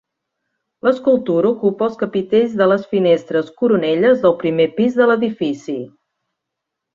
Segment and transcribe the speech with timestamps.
[0.85, 5.77] L'escultura ocupa els capitells de les finestres coronelles del primer pis de l'edifici.